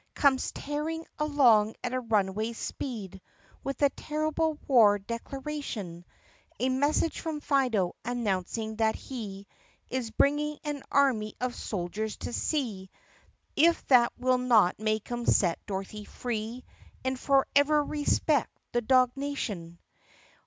[0.15, 3.21] Comes tearing along at a runaway speed
[3.63, 6.05] With a terrible war declaration—
[6.59, 9.45] A message from Fido announcing that he
[9.91, 12.89] Is bringing an army of soldiers to see
[13.55, 16.65] If that will not make 'em set Dorothy free
[17.05, 19.77] And forever respect the dog nation